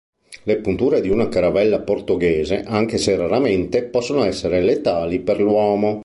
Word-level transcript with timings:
Le 0.45 0.57
punture 0.59 0.99
di 0.99 1.09
una 1.09 1.27
caravella 1.29 1.79
portoghese, 1.81 2.63
anche 2.63 2.97
se 2.97 3.15
raramente, 3.15 3.83
possono 3.83 4.23
essere 4.23 4.59
letali 4.59 5.19
per 5.19 5.39
l'uomo. 5.39 5.99